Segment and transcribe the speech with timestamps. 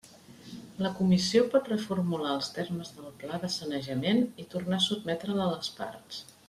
[0.85, 5.51] La Comissió pot reformular els termes del pla de sanejament i tornar a sotmetre'l a
[5.55, 6.25] les parts.